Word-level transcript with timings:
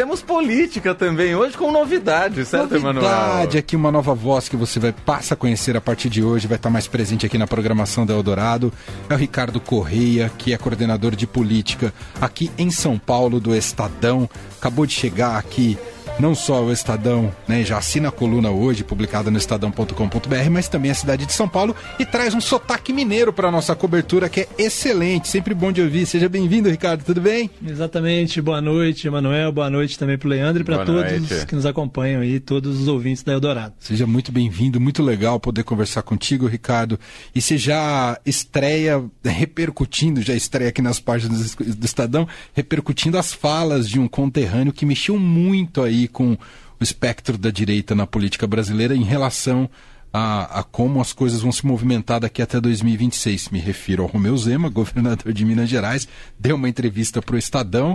temos 0.00 0.22
política 0.22 0.94
também, 0.94 1.34
hoje 1.34 1.54
com 1.58 1.70
novidade, 1.70 2.42
certo, 2.46 2.74
Emanuel? 2.74 3.02
Novidade, 3.04 3.58
aqui 3.58 3.76
uma 3.76 3.92
nova 3.92 4.14
voz 4.14 4.48
que 4.48 4.56
você 4.56 4.80
vai 4.80 4.92
passa 4.92 5.34
a 5.34 5.36
conhecer 5.36 5.76
a 5.76 5.80
partir 5.80 6.08
de 6.08 6.22
hoje, 6.22 6.48
vai 6.48 6.56
estar 6.56 6.70
mais 6.70 6.86
presente 6.86 7.26
aqui 7.26 7.36
na 7.36 7.46
programação 7.46 8.06
da 8.06 8.14
Eldorado. 8.14 8.72
É 9.10 9.12
o 9.12 9.16
Ricardo 9.18 9.60
Correia, 9.60 10.32
que 10.38 10.54
é 10.54 10.56
coordenador 10.56 11.14
de 11.14 11.26
política 11.26 11.92
aqui 12.18 12.50
em 12.56 12.70
São 12.70 12.98
Paulo 12.98 13.38
do 13.38 13.54
Estadão. 13.54 14.26
Acabou 14.58 14.86
de 14.86 14.94
chegar 14.94 15.36
aqui 15.36 15.76
não 16.20 16.34
só 16.34 16.62
o 16.62 16.72
Estadão, 16.72 17.32
né, 17.48 17.64
já 17.64 17.78
assina 17.78 18.08
a 18.08 18.12
coluna 18.12 18.50
hoje, 18.50 18.84
publicada 18.84 19.30
no 19.30 19.38
estadão.com.br, 19.38 20.50
mas 20.50 20.68
também 20.68 20.90
a 20.90 20.94
cidade 20.94 21.24
de 21.24 21.32
São 21.32 21.48
Paulo 21.48 21.74
e 21.98 22.04
traz 22.04 22.34
um 22.34 22.40
sotaque 22.40 22.92
mineiro 22.92 23.32
para 23.32 23.50
nossa 23.50 23.74
cobertura 23.74 24.28
que 24.28 24.40
é 24.40 24.48
excelente, 24.58 25.28
sempre 25.28 25.54
bom 25.54 25.72
de 25.72 25.80
ouvir. 25.80 26.06
Seja 26.06 26.28
bem-vindo, 26.28 26.68
Ricardo, 26.68 27.04
tudo 27.04 27.20
bem? 27.20 27.50
Exatamente. 27.66 28.40
Boa 28.42 28.60
noite, 28.60 29.06
Emanuel. 29.06 29.50
Boa 29.52 29.70
noite 29.70 29.98
também 29.98 30.18
para 30.18 30.26
o 30.26 30.30
Leandro 30.30 30.62
e 30.62 30.64
para 30.64 30.84
todos 30.84 31.28
noite. 31.28 31.46
que 31.46 31.54
nos 31.54 31.64
acompanham 31.64 32.20
aí, 32.20 32.38
todos 32.38 32.80
os 32.80 32.88
ouvintes 32.88 33.22
da 33.22 33.32
Eldorado. 33.32 33.74
Seja 33.78 34.06
muito 34.06 34.30
bem-vindo, 34.30 34.80
muito 34.80 35.02
legal 35.02 35.40
poder 35.40 35.64
conversar 35.64 36.02
contigo, 36.02 36.46
Ricardo. 36.46 36.98
E 37.34 37.40
você 37.40 37.56
já 37.56 38.18
estreia 38.26 39.02
repercutindo, 39.24 40.20
já 40.20 40.34
estreia 40.34 40.68
aqui 40.68 40.82
nas 40.82 41.00
páginas 41.00 41.54
do 41.54 41.84
Estadão, 41.84 42.28
repercutindo 42.52 43.16
as 43.16 43.32
falas 43.32 43.88
de 43.88 43.98
um 43.98 44.06
conterrâneo 44.06 44.72
que 44.72 44.84
mexeu 44.84 45.18
muito 45.18 45.82
aí 45.82 46.09
com 46.10 46.32
o 46.32 46.38
espectro 46.82 47.38
da 47.38 47.50
direita 47.50 47.94
na 47.94 48.06
política 48.06 48.46
brasileira 48.46 48.94
em 48.94 49.04
relação 49.04 49.68
a, 50.12 50.60
a, 50.60 50.62
como 50.62 51.00
as 51.00 51.12
coisas 51.12 51.40
vão 51.40 51.52
se 51.52 51.64
movimentar 51.64 52.20
daqui 52.20 52.42
até 52.42 52.60
2026. 52.60 53.50
Me 53.50 53.58
refiro 53.58 54.02
ao 54.02 54.08
Romeu 54.08 54.36
Zema, 54.36 54.68
governador 54.70 55.32
de 55.32 55.44
Minas 55.44 55.68
Gerais, 55.68 56.08
deu 56.38 56.56
uma 56.56 56.68
entrevista 56.68 57.22
para 57.22 57.36
o 57.36 57.38
Estadão. 57.38 57.92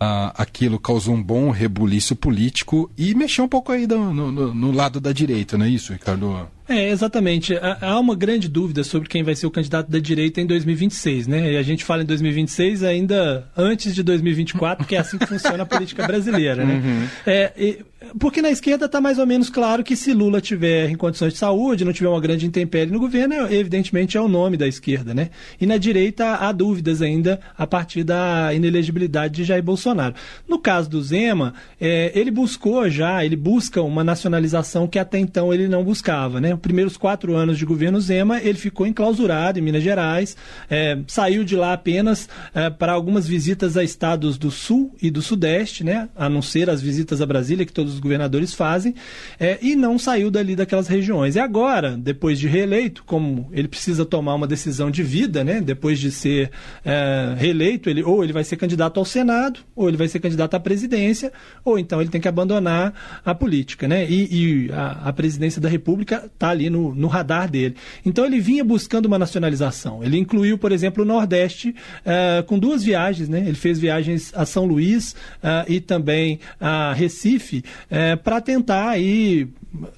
Uh, 0.00 0.30
aquilo 0.36 0.78
causou 0.78 1.14
um 1.14 1.22
bom 1.22 1.50
rebuliço 1.50 2.14
político 2.14 2.90
e 2.96 3.14
mexeu 3.14 3.44
um 3.44 3.48
pouco 3.48 3.72
aí 3.72 3.86
no, 3.86 4.14
no, 4.14 4.54
no 4.54 4.70
lado 4.70 5.00
da 5.00 5.12
direita, 5.12 5.58
não 5.58 5.66
é 5.66 5.68
isso, 5.68 5.92
Ricardo? 5.92 6.48
É, 6.68 6.90
exatamente. 6.90 7.58
Há 7.80 7.98
uma 7.98 8.14
grande 8.14 8.48
dúvida 8.48 8.84
sobre 8.84 9.08
quem 9.08 9.22
vai 9.22 9.34
ser 9.34 9.46
o 9.46 9.50
candidato 9.50 9.90
da 9.90 9.98
direita 9.98 10.40
em 10.40 10.46
2026, 10.46 11.26
né? 11.26 11.52
E 11.52 11.56
a 11.56 11.62
gente 11.62 11.84
fala 11.84 12.02
em 12.02 12.06
2026 12.06 12.82
ainda 12.84 13.48
antes 13.56 13.94
de 13.94 14.02
2024, 14.02 14.84
porque 14.84 14.94
é 14.94 14.98
assim 14.98 15.16
que 15.16 15.26
funciona 15.26 15.62
a 15.62 15.66
política 15.66 16.06
brasileira, 16.06 16.64
né? 16.64 16.74
Uhum. 16.74 17.08
É, 17.26 17.52
e, 17.56 17.78
porque 18.18 18.40
na 18.40 18.50
esquerda 18.50 18.86
está 18.86 19.00
mais 19.00 19.18
ou 19.18 19.26
menos 19.26 19.50
claro 19.50 19.82
que 19.82 19.96
se 19.96 20.12
Lula 20.12 20.40
tiver 20.40 20.88
em 20.88 20.94
condições 20.94 21.32
de 21.32 21.38
saúde, 21.38 21.84
não 21.84 21.92
tiver 21.92 22.08
uma 22.08 22.20
grande 22.20 22.46
intempérie 22.46 22.92
no 22.92 23.00
governo, 23.00 23.34
evidentemente 23.50 24.16
é 24.16 24.20
o 24.20 24.28
nome 24.28 24.56
da 24.56 24.68
esquerda, 24.68 25.12
né? 25.12 25.30
E 25.60 25.66
na 25.66 25.76
direita 25.76 26.36
há 26.36 26.52
dúvidas 26.52 27.02
ainda 27.02 27.40
a 27.56 27.66
partir 27.66 28.04
da 28.04 28.52
inelegibilidade 28.54 29.34
de 29.34 29.44
Jair 29.44 29.62
Bolsonaro. 29.62 30.14
No 30.46 30.58
caso 30.58 30.88
do 30.88 31.02
Zema, 31.02 31.54
é, 31.80 32.12
ele 32.14 32.30
buscou 32.30 32.88
já, 32.88 33.24
ele 33.24 33.36
busca 33.36 33.82
uma 33.82 34.04
nacionalização 34.04 34.86
que 34.86 34.98
até 34.98 35.18
então 35.18 35.52
ele 35.52 35.66
não 35.66 35.82
buscava, 35.82 36.40
né? 36.40 36.57
Os 36.58 36.62
primeiros 36.62 36.96
quatro 36.96 37.36
anos 37.36 37.56
de 37.56 37.64
governo 37.64 38.00
Zema, 38.00 38.40
ele 38.42 38.58
ficou 38.58 38.84
enclausurado 38.84 39.58
em 39.58 39.62
Minas 39.62 39.82
Gerais, 39.82 40.36
é, 40.68 40.98
saiu 41.06 41.44
de 41.44 41.54
lá 41.54 41.72
apenas 41.72 42.28
é, 42.52 42.68
para 42.68 42.92
algumas 42.92 43.28
visitas 43.28 43.76
a 43.76 43.84
estados 43.84 44.36
do 44.36 44.50
Sul 44.50 44.94
e 45.00 45.08
do 45.08 45.22
Sudeste, 45.22 45.84
né? 45.84 46.08
A 46.16 46.28
não 46.28 46.42
ser 46.42 46.68
as 46.68 46.82
visitas 46.82 47.22
a 47.22 47.26
Brasília, 47.26 47.64
que 47.64 47.72
todos 47.72 47.94
os 47.94 48.00
governadores 48.00 48.52
fazem, 48.52 48.94
é, 49.38 49.58
e 49.62 49.76
não 49.76 49.98
saiu 49.98 50.30
dali 50.30 50.56
daquelas 50.56 50.88
regiões. 50.88 51.36
E 51.36 51.38
agora, 51.38 51.96
depois 51.96 52.40
de 52.40 52.48
reeleito, 52.48 53.04
como 53.04 53.48
ele 53.52 53.68
precisa 53.68 54.04
tomar 54.04 54.34
uma 54.34 54.46
decisão 54.46 54.90
de 54.90 55.02
vida, 55.04 55.44
né, 55.44 55.60
depois 55.60 55.98
de 55.98 56.10
ser 56.10 56.50
é, 56.84 57.34
reeleito, 57.36 57.88
ele, 57.88 58.02
ou 58.02 58.24
ele 58.24 58.32
vai 58.32 58.42
ser 58.42 58.56
candidato 58.56 58.98
ao 58.98 59.04
Senado, 59.04 59.60
ou 59.76 59.88
ele 59.88 59.96
vai 59.96 60.08
ser 60.08 60.18
candidato 60.18 60.54
à 60.54 60.60
presidência, 60.60 61.32
ou 61.64 61.78
então 61.78 62.00
ele 62.00 62.10
tem 62.10 62.20
que 62.20 62.28
abandonar 62.28 63.20
a 63.24 63.34
política. 63.34 63.86
Né? 63.86 64.08
E, 64.10 64.66
e 64.66 64.72
a, 64.72 65.08
a, 65.08 65.12
presidência 65.12 65.60
da 65.60 65.68
República 65.68 66.24
está 66.32 66.47
ali 66.50 66.70
no, 66.70 66.94
no, 66.94 67.08
radar 67.08 67.50
dele. 67.50 67.76
Então 68.04 68.24
ele 68.24 68.40
vinha 68.40 68.64
buscando 68.64 69.06
uma 69.06 69.18
nacionalização. 69.18 70.02
Ele 70.02 70.18
incluiu, 70.18 70.58
por 70.58 70.72
exemplo, 70.72 71.02
o 71.02 71.06
Nordeste 71.06 71.74
é, 72.04 72.42
com 72.46 72.58
duas 72.58 72.82
viagens. 72.82 73.28
Né? 73.28 73.40
Ele 73.40 73.54
fez 73.54 73.78
viagens 73.78 74.32
a 74.34 74.44
São 74.44 74.64
Luís 74.64 75.14
é, 75.42 75.64
e 75.68 75.80
também 75.80 76.40
a 76.60 76.92
Recife, 76.92 77.64
é, 77.90 78.16
para 78.16 78.40
tentar 78.40 78.90
aí 78.90 79.48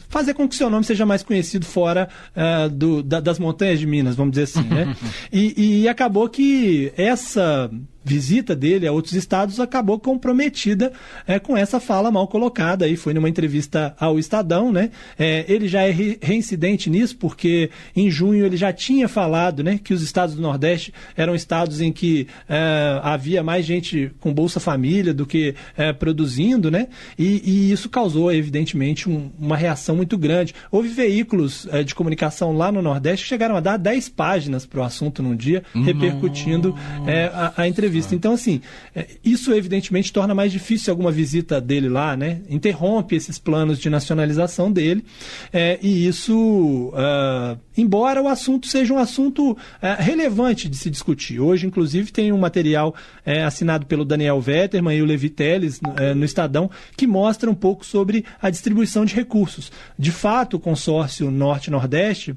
fazer 0.09 0.35
com 0.35 0.49
que 0.49 0.55
seu 0.55 0.69
nome 0.69 0.85
seja 0.85 1.07
mais 1.07 1.23
conhecido 1.23 1.65
fora 1.65 2.09
uh, 2.35 2.69
do, 2.69 3.03
da, 3.03 3.21
das 3.21 3.39
montanhas 3.39 3.79
de 3.79 3.87
Minas, 3.87 4.17
vamos 4.17 4.33
dizer 4.33 4.45
assim, 4.45 4.69
né? 4.69 4.95
e, 5.33 5.83
e 5.83 5.89
acabou 5.89 6.29
que 6.29 6.93
essa 6.97 7.71
visita 8.03 8.57
dele 8.57 8.87
a 8.87 8.93
outros 8.93 9.15
estados 9.15 9.61
acabou 9.61 9.99
comprometida 9.99 10.93
é, 11.27 11.39
com 11.39 11.57
essa 11.57 11.79
fala 11.79 12.11
mal 12.11 12.27
colocada 12.27 12.85
aí 12.85 12.97
foi 12.97 13.13
numa 13.13 13.29
entrevista 13.29 13.95
ao 13.99 14.19
Estadão 14.19 14.73
né? 14.73 14.91
É, 15.19 15.45
ele 15.49 15.69
já 15.69 15.83
é 15.83 15.91
re 15.91 16.19
reincidente 16.21 16.89
nisso 16.89 17.17
porque 17.17 17.71
em 17.95 18.11
junho 18.11 18.45
ele 18.45 18.57
já 18.57 18.73
tinha 18.73 19.09
falado 19.09 19.63
né 19.63 19.79
que 19.83 19.93
os 19.93 20.03
estados 20.03 20.35
do 20.35 20.41
Nordeste 20.41 20.95
eram 21.17 21.35
estados 21.35 21.81
em 21.81 21.93
que 21.93 22.27
é, 22.49 23.01
havia 23.03 23.43
mais 23.43 23.67
gente 23.67 24.11
com 24.19 24.33
Bolsa 24.33 24.59
Família 24.59 25.13
do 25.13 25.27
que 25.27 25.55
é, 25.77 25.93
produzindo 25.93 26.71
né? 26.71 26.89
E, 27.19 27.43
e, 27.45 27.73
isso 27.73 27.89
causou 27.89 28.33
evidentemente 28.33 29.09
um, 29.09 29.31
uma 29.39 29.57
reação 29.57 29.95
muito 29.97 30.17
grande. 30.17 30.55
Houve 30.71 30.89
veículos 30.89 31.67
é, 31.71 31.83
de 31.83 31.95
comunicação 31.95 32.53
lá 32.57 32.73
no 32.73 32.83
Nordeste 32.83 33.25
que 33.25 33.29
chegaram 33.29 33.57
a 33.57 33.61
dar 33.61 33.77
10 33.77 34.09
páginas 34.11 34.67
para 34.67 34.81
o 34.81 34.83
assunto 34.83 35.23
num 35.23 35.37
dia 35.37 35.63
repercutindo 35.75 36.75
é, 37.07 37.31
a, 37.33 37.53
a 37.57 37.69
entrevista 37.69 37.90
Então, 38.15 38.33
assim, 38.33 38.61
é, 38.95 39.07
isso 39.25 39.53
evidentemente 39.53 40.13
torna 40.13 40.35
mais 40.35 40.53
difícil 40.53 40.91
alguma 40.91 41.11
visita 41.11 41.61
dele 41.61 41.89
lá, 41.89 42.17
né? 42.17 42.41
Interrompe 42.49 43.15
esses 43.15 43.39
planos 43.39 43.79
de 43.79 43.91
nacionalização 43.91 44.71
dele. 44.71 45.05
É, 45.53 45.79
e 45.83 46.07
isso, 46.07 46.93
uh, 46.95 47.59
embora 47.77 48.23
o 48.23 48.29
assunto 48.29 48.67
seja 48.67 48.95
um 48.95 48.99
assunto 48.99 49.53
uh, 49.53 49.57
relevante 49.99 50.69
de 50.69 50.77
se 50.77 50.91
discutir. 50.91 51.41
Hoje, 51.41 51.67
inclusive, 51.67 52.13
tem 52.13 52.33
um 52.33 52.39
material 52.39 52.95
uh, 53.27 53.47
assinado 53.47 53.87
pelo 53.87 54.05
Daniel 54.05 54.41
Vetterman 54.41 54.97
e 54.97 55.03
o 55.03 55.07
Levi 55.07 55.29
Teles 55.29 55.81
no 56.17 56.25
Estadão 56.25 56.71
que 56.97 57.07
mostra 57.07 57.51
um 57.51 57.55
pouco 57.55 57.85
sobre 57.85 58.25
a 58.41 58.51
distribuição 58.51 59.05
de 59.05 59.15
recursos. 59.15 59.71
De 59.99 60.11
fato, 60.11 60.57
o 60.57 60.61
consórcio 60.61 61.31
Norte-Nordeste 61.31 62.37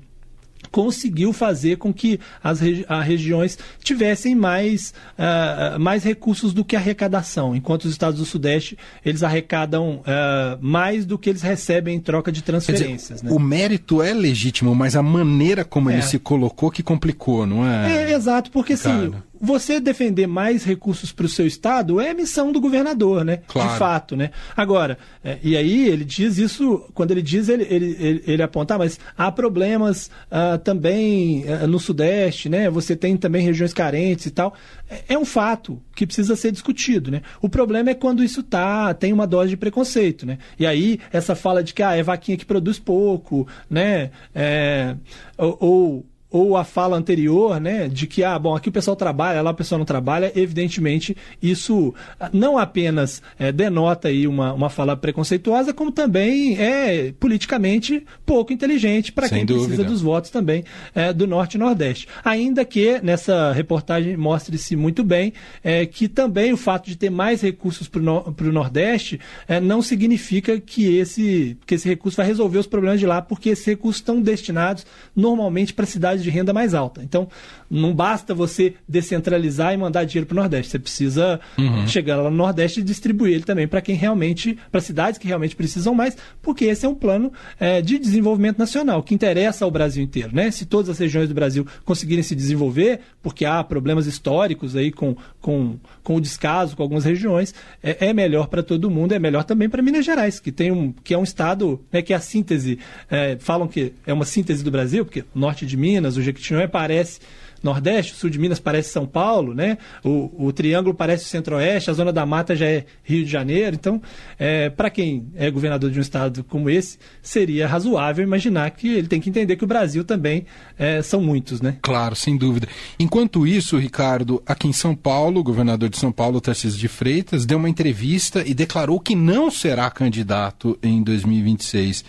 conseguiu 0.71 1.33
fazer 1.33 1.77
com 1.77 1.93
que 1.93 2.19
as 2.43 2.59
regi 2.59 2.85
regiões 3.03 3.57
tivessem 3.83 4.35
mais, 4.35 4.93
uh, 5.17 5.79
mais 5.79 6.03
recursos 6.03 6.53
do 6.53 6.63
que 6.65 6.75
arrecadação, 6.75 7.55
enquanto 7.55 7.85
os 7.85 7.91
estados 7.91 8.19
do 8.19 8.25
Sudeste 8.25 8.77
eles 9.05 9.23
arrecadam 9.23 10.01
uh, 10.01 10.57
mais 10.59 11.05
do 11.05 11.17
que 11.17 11.29
eles 11.29 11.41
recebem 11.41 11.95
em 11.95 11.99
troca 11.99 12.31
de 12.31 12.41
transferências. 12.41 13.21
Dizer, 13.21 13.29
né? 13.29 13.35
O 13.35 13.39
mérito 13.39 14.01
é 14.01 14.13
legítimo, 14.13 14.73
mas 14.75 14.95
a 14.95 15.03
maneira 15.03 15.63
como 15.63 15.89
é. 15.89 15.93
ele 15.93 16.01
se 16.01 16.19
colocou 16.19 16.71
que 16.71 16.83
complicou, 16.83 17.45
não 17.45 17.65
é? 17.65 18.11
É, 18.11 18.13
exato, 18.13 18.51
porque 18.51 18.73
assim, 18.73 19.13
você 19.43 19.77
defender 19.81 20.25
mais 20.25 20.63
recursos 20.63 21.11
para 21.11 21.25
o 21.25 21.29
seu 21.29 21.45
estado 21.45 21.99
é 21.99 22.13
missão 22.13 22.49
do 22.49 22.61
governador, 22.61 23.25
né? 23.25 23.41
Claro. 23.45 23.69
De 23.69 23.77
fato, 23.77 24.15
né? 24.15 24.31
Agora, 24.55 24.97
é, 25.21 25.37
e 25.43 25.57
aí 25.57 25.89
ele 25.89 26.05
diz 26.05 26.37
isso, 26.37 26.89
quando 26.93 27.11
ele 27.11 27.21
diz, 27.21 27.49
ele, 27.49 27.67
ele, 27.69 27.97
ele, 27.99 28.23
ele 28.25 28.41
aponta, 28.41 28.75
ah, 28.75 28.77
mas 28.77 28.97
há 29.17 29.29
problemas 29.29 30.09
ah, 30.31 30.57
também 30.57 31.43
ah, 31.49 31.67
no 31.67 31.77
Sudeste, 31.77 32.47
né? 32.47 32.69
Você 32.69 32.95
tem 32.95 33.17
também 33.17 33.43
regiões 33.43 33.73
carentes 33.73 34.27
e 34.27 34.31
tal. 34.31 34.53
É, 34.89 35.13
é, 35.13 35.17
um 35.17 35.25
fato 35.25 35.81
que 35.93 36.07
precisa 36.07 36.37
ser 36.37 36.53
discutido, 36.53 37.11
né? 37.11 37.21
O 37.41 37.49
problema 37.49 37.89
é 37.89 37.93
quando 37.93 38.23
isso 38.23 38.41
tá, 38.43 38.93
tem 38.93 39.11
uma 39.11 39.27
dose 39.27 39.49
de 39.49 39.57
preconceito, 39.57 40.25
né? 40.25 40.37
E 40.57 40.65
aí, 40.65 41.01
essa 41.11 41.35
fala 41.35 41.61
de 41.61 41.73
que 41.73 41.83
ah, 41.83 41.97
é 41.97 42.01
vaquinha 42.01 42.37
que 42.37 42.45
produz 42.45 42.79
pouco, 42.79 43.45
né? 43.69 44.09
É, 44.33 44.95
ou, 45.37 45.57
ou 45.59 46.05
ou 46.33 46.57
a 46.57 46.63
fala 46.63 46.97
anterior, 46.97 47.61
né, 47.61 47.87
de 47.87 48.07
que, 48.07 48.23
ah, 48.23 48.39
bom, 48.39 48.55
aqui 48.55 48.67
o 48.67 48.71
pessoal 48.71 48.95
trabalha, 48.95 49.39
lá 49.43 49.51
o 49.51 49.53
pessoal 49.53 49.77
não 49.77 49.85
trabalha, 49.85 50.31
evidentemente 50.35 51.15
isso 51.39 51.93
ah, 52.19 52.27
não 52.33 52.57
apenas 52.57 53.21
é, 53.37 53.51
denota 53.51 54.07
aí 54.07 54.25
uma, 54.25 54.51
uma 54.51 54.67
fala 54.67 54.97
preconceituosa, 54.97 55.71
como 55.71 55.91
também 55.91 56.59
é 56.59 57.13
politicamente 57.19 58.03
pouco 58.25 58.51
inteligente 58.51 59.11
para 59.11 59.29
quem 59.29 59.45
dúvida. 59.45 59.67
precisa 59.67 59.87
dos 59.87 60.01
votos 60.01 60.31
também 60.31 60.63
é, 60.95 61.13
do 61.13 61.27
Norte 61.27 61.53
e 61.53 61.59
Nordeste. 61.59 62.07
Ainda 62.25 62.65
que 62.65 62.99
nessa 63.03 63.51
reportagem 63.51 64.17
mostre-se 64.17 64.75
muito 64.75 65.03
bem 65.03 65.33
é, 65.63 65.85
que 65.85 66.07
também 66.07 66.51
o 66.51 66.57
fato 66.57 66.87
de 66.87 66.95
ter 66.95 67.11
mais 67.11 67.41
recursos 67.41 67.87
para 67.87 68.01
o 68.01 68.51
Nordeste 68.51 69.19
é, 69.47 69.59
não 69.59 69.83
significa 69.83 70.59
que 70.59 70.97
esse, 70.97 71.55
que 71.67 71.75
esse 71.75 71.87
recurso 71.87 72.17
vai 72.17 72.25
resolver 72.25 72.57
os 72.57 72.65
problemas 72.65 72.99
de 72.99 73.05
lá, 73.05 73.21
porque 73.21 73.49
esses 73.49 73.65
recursos 73.65 74.01
estão 74.01 74.19
destinados 74.19 74.83
normalmente 75.15 75.75
para 75.75 75.85
cidades 75.85 76.22
de 76.23 76.29
renda 76.29 76.53
mais 76.53 76.73
alta. 76.73 77.03
Então, 77.03 77.27
não 77.69 77.93
basta 77.93 78.33
você 78.33 78.75
descentralizar 78.87 79.73
e 79.73 79.77
mandar 79.77 80.05
dinheiro 80.05 80.27
para 80.27 80.35
o 80.35 80.39
Nordeste. 80.39 80.71
Você 80.71 80.79
precisa 80.79 81.39
uhum. 81.57 81.87
chegar 81.87 82.17
lá 82.17 82.29
no 82.29 82.37
Nordeste 82.37 82.79
e 82.79 82.83
distribuir 82.83 83.33
ele 83.33 83.43
também 83.43 83.67
para 83.67 83.81
quem 83.81 83.95
realmente, 83.95 84.57
para 84.71 84.81
cidades 84.81 85.17
que 85.17 85.27
realmente 85.27 85.55
precisam 85.55 85.93
mais, 85.93 86.15
porque 86.41 86.65
esse 86.65 86.85
é 86.85 86.89
um 86.89 86.95
plano 86.95 87.31
é, 87.59 87.81
de 87.81 87.97
desenvolvimento 87.97 88.57
nacional 88.59 89.01
que 89.03 89.13
interessa 89.13 89.65
ao 89.65 89.71
Brasil 89.71 90.03
inteiro. 90.03 90.29
Né? 90.33 90.51
Se 90.51 90.65
todas 90.65 90.89
as 90.89 90.99
regiões 90.99 91.27
do 91.29 91.35
Brasil 91.35 91.65
conseguirem 91.83 92.23
se 92.23 92.35
desenvolver, 92.35 92.99
porque 93.21 93.45
há 93.45 93.63
problemas 93.63 94.07
históricos 94.07 94.75
aí 94.75 94.91
com, 94.91 95.15
com, 95.41 95.77
com 96.03 96.15
o 96.15 96.21
descaso 96.21 96.75
com 96.75 96.83
algumas 96.83 97.05
regiões, 97.05 97.53
é, 97.81 98.07
é 98.07 98.13
melhor 98.13 98.47
para 98.47 98.63
todo 98.63 98.89
mundo, 98.89 99.13
é 99.13 99.19
melhor 99.19 99.43
também 99.43 99.69
para 99.69 99.81
Minas 99.81 100.05
Gerais, 100.05 100.39
que 100.39 100.51
tem 100.51 100.71
um, 100.71 100.91
que 100.91 101.13
é 101.13 101.17
um 101.17 101.23
estado 101.23 101.81
né, 101.91 102.01
que 102.01 102.13
é 102.13 102.15
a 102.15 102.19
síntese, 102.19 102.79
é, 103.09 103.37
falam 103.39 103.67
que 103.67 103.93
é 104.05 104.13
uma 104.13 104.25
síntese 104.25 104.63
do 104.63 104.71
Brasil, 104.71 105.05
porque 105.05 105.23
norte 105.33 105.65
de 105.65 105.75
Minas, 105.75 106.12
o 106.17 106.21
Jequitinhonha 106.21 106.67
parece 106.67 107.19
Nordeste, 107.63 108.11
o 108.11 108.15
sul 108.17 108.29
de 108.29 108.37
Minas 108.37 108.59
parece 108.59 108.89
São 108.89 109.05
Paulo, 109.05 109.53
né? 109.53 109.77
O, 110.03 110.47
o 110.47 110.51
Triângulo 110.51 110.93
parece 110.93 111.23
o 111.23 111.27
Centro-Oeste, 111.29 111.89
a 111.89 111.93
Zona 111.93 112.11
da 112.11 112.25
Mata 112.25 112.55
já 112.55 112.65
é 112.65 112.85
Rio 113.01 113.23
de 113.23 113.31
Janeiro. 113.31 113.75
Então, 113.75 114.01
é, 114.37 114.69
para 114.69 114.89
quem 114.89 115.27
é 115.33 115.49
governador 115.49 115.89
de 115.89 115.97
um 115.97 116.01
estado 116.01 116.43
como 116.43 116.69
esse, 116.69 116.99
seria 117.21 117.65
razoável 117.65 118.21
imaginar 118.21 118.69
que 118.71 118.89
ele 118.89 119.07
tem 119.07 119.21
que 119.21 119.29
entender 119.29 119.55
que 119.55 119.63
o 119.63 119.67
Brasil 119.67 120.03
também 120.03 120.45
é, 120.77 121.01
são 121.01 121.21
muitos, 121.21 121.61
né? 121.61 121.77
Claro, 121.81 122.15
sem 122.17 122.35
dúvida. 122.35 122.67
Enquanto 122.99 123.47
isso, 123.47 123.77
Ricardo, 123.77 124.43
aqui 124.45 124.67
em 124.67 124.73
São 124.73 124.93
Paulo, 124.93 125.39
o 125.39 125.43
governador 125.43 125.87
de 125.87 125.97
São 125.97 126.11
Paulo, 126.11 126.41
Tarcísio 126.41 126.77
de 126.77 126.89
Freitas, 126.89 127.45
deu 127.45 127.57
uma 127.57 127.69
entrevista 127.69 128.43
e 128.45 128.53
declarou 128.53 128.99
que 128.99 129.15
não 129.15 129.49
será 129.49 129.89
candidato 129.89 130.77
em 130.83 131.01
2026 131.01 132.03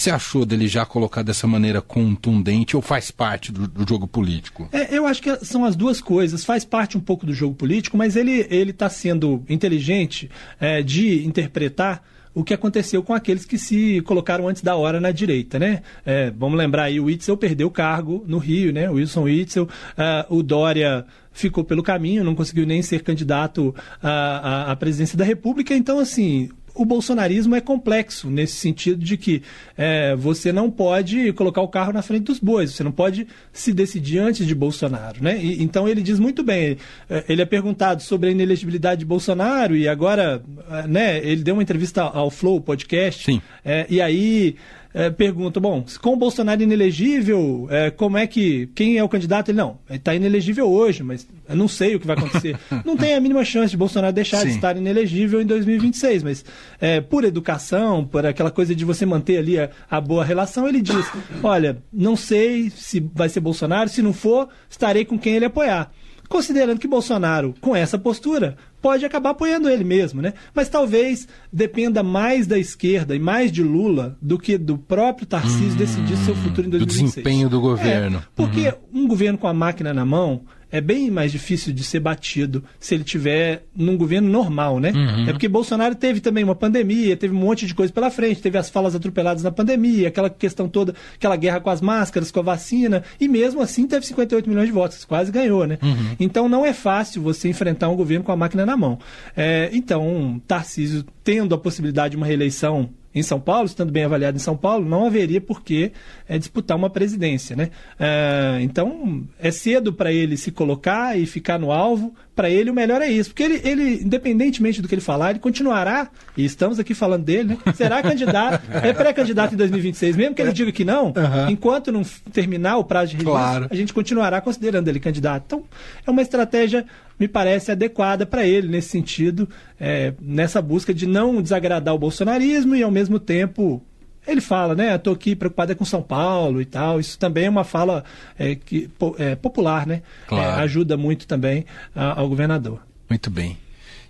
que 0.00 0.04
você 0.04 0.10
achou 0.10 0.46
dele 0.46 0.66
já 0.66 0.86
colocar 0.86 1.22
dessa 1.22 1.46
maneira 1.46 1.82
contundente 1.82 2.74
ou 2.74 2.80
faz 2.80 3.10
parte 3.10 3.52
do, 3.52 3.68
do 3.68 3.86
jogo 3.86 4.08
político? 4.08 4.66
É, 4.72 4.96
eu 4.96 5.06
acho 5.06 5.20
que 5.20 5.44
são 5.44 5.62
as 5.62 5.76
duas 5.76 6.00
coisas. 6.00 6.42
Faz 6.42 6.64
parte 6.64 6.96
um 6.96 7.00
pouco 7.00 7.26
do 7.26 7.34
jogo 7.34 7.54
político, 7.54 7.98
mas 7.98 8.16
ele 8.16 8.46
está 8.48 8.88
sendo 8.88 9.44
inteligente 9.46 10.30
é, 10.58 10.82
de 10.82 11.26
interpretar 11.26 12.02
o 12.32 12.42
que 12.42 12.54
aconteceu 12.54 13.02
com 13.02 13.12
aqueles 13.12 13.44
que 13.44 13.58
se 13.58 14.00
colocaram 14.02 14.48
antes 14.48 14.62
da 14.62 14.74
hora 14.76 15.00
na 15.00 15.10
direita, 15.10 15.58
né? 15.58 15.82
É, 16.06 16.30
vamos 16.30 16.56
lembrar 16.56 16.84
aí, 16.84 17.00
o 17.00 17.04
Witzel 17.04 17.36
perdeu 17.36 17.66
o 17.66 17.70
cargo 17.70 18.24
no 18.26 18.38
Rio, 18.38 18.72
né? 18.72 18.88
O 18.88 18.94
Wilson 18.94 19.24
Witzel, 19.24 19.64
uh, 19.64 20.34
o 20.34 20.42
Dória 20.42 21.04
ficou 21.32 21.64
pelo 21.64 21.82
caminho, 21.82 22.24
não 22.24 22.34
conseguiu 22.34 22.66
nem 22.66 22.82
ser 22.82 23.02
candidato 23.02 23.74
à, 24.02 24.10
à, 24.10 24.72
à 24.72 24.76
presidência 24.76 25.18
da 25.18 25.24
República. 25.24 25.74
Então, 25.74 25.98
assim, 25.98 26.50
o 26.80 26.84
bolsonarismo 26.84 27.54
é 27.54 27.60
complexo 27.60 28.30
nesse 28.30 28.56
sentido 28.56 29.04
de 29.04 29.16
que 29.16 29.42
é, 29.76 30.16
você 30.16 30.50
não 30.52 30.70
pode 30.70 31.32
colocar 31.34 31.60
o 31.60 31.68
carro 31.68 31.92
na 31.92 32.00
frente 32.00 32.24
dos 32.24 32.38
bois, 32.38 32.72
você 32.72 32.82
não 32.82 32.92
pode 32.92 33.26
se 33.52 33.72
decidir 33.72 34.18
antes 34.18 34.46
de 34.46 34.54
Bolsonaro, 34.54 35.22
né? 35.22 35.38
E, 35.38 35.62
então 35.62 35.86
ele 35.86 36.00
diz 36.00 36.18
muito 36.18 36.42
bem, 36.42 36.78
é, 37.08 37.24
ele 37.28 37.42
é 37.42 37.44
perguntado 37.44 38.02
sobre 38.02 38.30
a 38.30 38.32
inelegibilidade 38.32 39.00
de 39.00 39.04
Bolsonaro 39.04 39.76
e 39.76 39.86
agora, 39.86 40.42
é, 40.70 40.86
né? 40.86 41.18
Ele 41.18 41.42
deu 41.42 41.54
uma 41.54 41.62
entrevista 41.62 42.02
ao 42.02 42.30
Flow 42.30 42.60
podcast, 42.60 43.24
Sim. 43.24 43.42
É, 43.64 43.86
e 43.90 44.00
aí 44.00 44.56
é, 44.92 45.08
pergunta, 45.08 45.60
bom, 45.60 45.84
com 46.00 46.14
o 46.14 46.16
Bolsonaro 46.16 46.62
inelegível, 46.62 47.68
é, 47.70 47.90
como 47.90 48.18
é 48.18 48.26
que. 48.26 48.68
Quem 48.74 48.98
é 48.98 49.04
o 49.04 49.08
candidato? 49.08 49.50
Ele 49.50 49.58
não, 49.58 49.78
ele 49.88 49.98
está 49.98 50.14
inelegível 50.14 50.68
hoje, 50.68 51.02
mas 51.02 51.28
eu 51.48 51.54
não 51.54 51.68
sei 51.68 51.94
o 51.94 52.00
que 52.00 52.06
vai 52.06 52.16
acontecer. 52.16 52.58
não 52.84 52.96
tem 52.96 53.14
a 53.14 53.20
mínima 53.20 53.44
chance 53.44 53.70
de 53.70 53.76
Bolsonaro 53.76 54.12
deixar 54.12 54.38
Sim. 54.38 54.48
de 54.48 54.54
estar 54.54 54.76
inelegível 54.76 55.40
em 55.40 55.46
2026, 55.46 56.22
mas 56.24 56.44
é, 56.80 57.00
por 57.00 57.24
educação, 57.24 58.04
por 58.04 58.26
aquela 58.26 58.50
coisa 58.50 58.74
de 58.74 58.84
você 58.84 59.06
manter 59.06 59.38
ali 59.38 59.58
a, 59.60 59.70
a 59.88 60.00
boa 60.00 60.24
relação, 60.24 60.68
ele 60.68 60.82
diz: 60.82 61.06
olha, 61.42 61.78
não 61.92 62.16
sei 62.16 62.68
se 62.70 62.98
vai 63.14 63.28
ser 63.28 63.40
Bolsonaro, 63.40 63.88
se 63.88 64.02
não 64.02 64.12
for, 64.12 64.48
estarei 64.68 65.04
com 65.04 65.16
quem 65.16 65.36
ele 65.36 65.44
apoiar 65.44 65.92
considerando 66.30 66.78
que 66.78 66.86
Bolsonaro, 66.86 67.52
com 67.60 67.74
essa 67.74 67.98
postura, 67.98 68.56
pode 68.80 69.04
acabar 69.04 69.30
apoiando 69.30 69.68
ele 69.68 69.82
mesmo, 69.82 70.22
né? 70.22 70.32
Mas 70.54 70.68
talvez 70.68 71.26
dependa 71.52 72.04
mais 72.04 72.46
da 72.46 72.56
esquerda 72.56 73.16
e 73.16 73.18
mais 73.18 73.50
de 73.50 73.64
Lula 73.64 74.16
do 74.22 74.38
que 74.38 74.56
do 74.56 74.78
próprio 74.78 75.26
Tarcísio 75.26 75.72
hum, 75.72 75.76
decidir 75.76 76.16
seu 76.18 76.36
futuro 76.36 76.68
em 76.68 76.70
2026. 76.70 77.02
Do 77.02 77.14
desempenho 77.16 77.48
do 77.50 77.60
governo. 77.60 78.18
É, 78.18 78.22
porque 78.36 78.68
uhum. 78.68 79.02
um 79.02 79.08
governo 79.08 79.36
com 79.36 79.48
a 79.48 79.52
máquina 79.52 79.92
na 79.92 80.06
mão 80.06 80.42
é 80.70 80.80
bem 80.80 81.10
mais 81.10 81.32
difícil 81.32 81.72
de 81.72 81.82
ser 81.82 82.00
batido 82.00 82.62
se 82.78 82.94
ele 82.94 83.04
tiver 83.04 83.64
num 83.74 83.96
governo 83.96 84.28
normal, 84.28 84.78
né? 84.78 84.92
Uhum. 84.94 85.28
É 85.28 85.32
porque 85.32 85.48
Bolsonaro 85.48 85.94
teve 85.94 86.20
também 86.20 86.44
uma 86.44 86.54
pandemia, 86.54 87.16
teve 87.16 87.34
um 87.34 87.38
monte 87.38 87.66
de 87.66 87.74
coisa 87.74 87.92
pela 87.92 88.10
frente, 88.10 88.40
teve 88.40 88.58
as 88.58 88.70
falas 88.70 88.94
atropeladas 88.94 89.42
na 89.42 89.50
pandemia, 89.50 90.08
aquela 90.08 90.30
questão 90.30 90.68
toda, 90.68 90.94
aquela 91.14 91.36
guerra 91.36 91.60
com 91.60 91.70
as 91.70 91.80
máscaras, 91.80 92.30
com 92.30 92.40
a 92.40 92.42
vacina, 92.42 93.02
e 93.20 93.28
mesmo 93.28 93.60
assim 93.60 93.86
teve 93.86 94.06
58 94.06 94.48
milhões 94.48 94.66
de 94.66 94.72
votos, 94.72 95.04
quase 95.04 95.32
ganhou, 95.32 95.66
né? 95.66 95.78
Uhum. 95.82 96.16
Então 96.18 96.48
não 96.48 96.64
é 96.64 96.72
fácil 96.72 97.22
você 97.22 97.48
enfrentar 97.48 97.88
um 97.88 97.96
governo 97.96 98.24
com 98.24 98.32
a 98.32 98.36
máquina 98.36 98.64
na 98.64 98.76
mão. 98.76 98.98
É, 99.36 99.70
então, 99.72 100.40
Tarcísio 100.46 101.04
tendo 101.24 101.54
a 101.54 101.58
possibilidade 101.58 102.12
de 102.12 102.16
uma 102.16 102.26
reeleição 102.26 102.90
em 103.14 103.22
São 103.22 103.40
Paulo, 103.40 103.66
estando 103.66 103.90
bem 103.90 104.04
avaliado 104.04 104.36
em 104.36 104.40
São 104.40 104.56
Paulo, 104.56 104.88
não 104.88 105.06
haveria 105.06 105.40
por 105.40 105.62
que 105.62 105.92
é, 106.28 106.38
disputar 106.38 106.76
uma 106.76 106.90
presidência. 106.90 107.56
Né? 107.56 107.70
É, 107.98 108.58
então, 108.62 109.24
é 109.38 109.50
cedo 109.50 109.92
para 109.92 110.12
ele 110.12 110.36
se 110.36 110.50
colocar 110.50 111.18
e 111.18 111.26
ficar 111.26 111.58
no 111.58 111.72
alvo. 111.72 112.14
Para 112.40 112.48
ele, 112.48 112.70
o 112.70 112.74
melhor 112.74 113.02
é 113.02 113.06
isso. 113.06 113.28
Porque 113.28 113.42
ele, 113.42 113.60
ele, 113.62 114.02
independentemente 114.02 114.80
do 114.80 114.88
que 114.88 114.94
ele 114.94 115.02
falar, 115.02 115.28
ele 115.28 115.38
continuará, 115.38 116.08
e 116.34 116.42
estamos 116.42 116.78
aqui 116.78 116.94
falando 116.94 117.22
dele, 117.22 117.50
né? 117.50 117.72
será 117.74 118.02
candidato, 118.02 118.64
é 118.82 118.94
pré-candidato 118.94 119.52
em 119.52 119.58
2026, 119.58 120.16
mesmo 120.16 120.34
que 120.34 120.40
ele 120.40 120.50
diga 120.54 120.72
que 120.72 120.82
não, 120.82 121.08
uhum. 121.08 121.50
enquanto 121.50 121.92
não 121.92 122.02
terminar 122.32 122.78
o 122.78 122.84
prazo 122.84 123.10
de 123.10 123.16
registro, 123.16 123.34
claro. 123.34 123.68
a 123.70 123.74
gente 123.74 123.92
continuará 123.92 124.40
considerando 124.40 124.88
ele 124.88 124.98
candidato. 124.98 125.44
Então, 125.44 125.64
é 126.06 126.10
uma 126.10 126.22
estratégia 126.22 126.86
me 127.18 127.28
parece 127.28 127.72
adequada 127.72 128.24
para 128.24 128.46
ele 128.46 128.68
nesse 128.68 128.88
sentido, 128.88 129.46
é, 129.78 130.14
nessa 130.18 130.62
busca 130.62 130.94
de 130.94 131.06
não 131.06 131.42
desagradar 131.42 131.94
o 131.94 131.98
bolsonarismo 131.98 132.74
e 132.74 132.82
ao 132.82 132.90
mesmo 132.90 133.20
tempo 133.20 133.82
ele 134.26 134.40
fala, 134.40 134.74
né? 134.74 134.94
Estou 134.94 135.12
aqui 135.12 135.34
preocupado 135.34 135.74
com 135.74 135.84
São 135.84 136.02
Paulo 136.02 136.60
e 136.60 136.64
tal. 136.64 137.00
Isso 137.00 137.18
também 137.18 137.46
é 137.46 137.50
uma 137.50 137.64
fala 137.64 138.04
é, 138.38 138.54
que, 138.54 138.90
é, 139.18 139.34
popular, 139.34 139.86
né? 139.86 140.02
Claro. 140.26 140.60
É, 140.60 140.62
ajuda 140.62 140.96
muito 140.96 141.26
também 141.26 141.64
a, 141.94 142.20
ao 142.20 142.28
governador. 142.28 142.80
Muito 143.08 143.30
bem. 143.30 143.56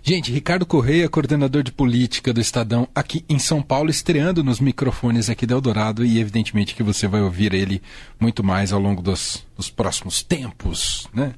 Gente, 0.03 0.31
Ricardo 0.31 0.65
Correia, 0.65 1.07
coordenador 1.07 1.61
de 1.61 1.71
política 1.71 2.33
do 2.33 2.41
Estadão 2.41 2.87
aqui 2.93 3.23
em 3.29 3.37
São 3.37 3.61
Paulo, 3.61 3.91
estreando 3.91 4.43
nos 4.43 4.59
microfones 4.59 5.29
aqui 5.29 5.45
da 5.45 5.53
Eldorado 5.53 6.03
e 6.03 6.19
evidentemente 6.19 6.73
que 6.73 6.81
você 6.81 7.07
vai 7.07 7.21
ouvir 7.21 7.53
ele 7.53 7.81
muito 8.19 8.43
mais 8.43 8.73
ao 8.73 8.79
longo 8.79 8.99
dos, 8.99 9.45
dos 9.55 9.69
próximos 9.69 10.23
tempos, 10.23 11.07
né? 11.13 11.35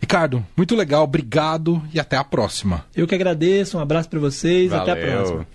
Ricardo, 0.00 0.46
muito 0.56 0.76
legal, 0.76 1.02
obrigado 1.02 1.82
e 1.92 1.98
até 1.98 2.16
a 2.16 2.22
próxima. 2.22 2.84
Eu 2.94 3.06
que 3.06 3.16
agradeço, 3.16 3.78
um 3.78 3.80
abraço 3.80 4.08
para 4.08 4.20
vocês, 4.20 4.70
Valeu. 4.70 4.92
até 4.92 4.92
a 4.92 5.12
próxima. 5.12 5.46